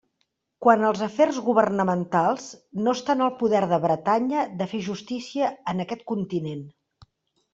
[0.65, 2.47] Quant als afers governamentals,
[2.87, 6.65] no està en el poder de Bretanya de fer justícia en aquest continent.